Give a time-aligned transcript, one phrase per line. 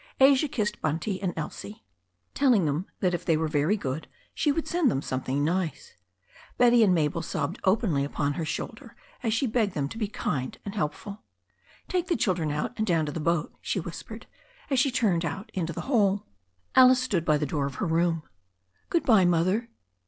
[0.19, 1.85] Asia kissed Bunty and Elsie,
[2.33, 5.93] telling them that if they were very good she would send them something nice.
[6.57, 10.57] Betty and Mabel sobbed openly upon her shoulder, as she begged them to be kind
[10.65, 11.21] and helpful.
[11.87, 14.23] "Take the children out and down to the boat," she whis pered,
[14.71, 16.25] as she turned out into the hall.
[16.29, 17.85] 238 THE STORY OF A NEW ZEALAND RIVER Alice stood by the door of her
[17.85, 18.23] room.
[18.89, 19.69] "Good bye, Mother."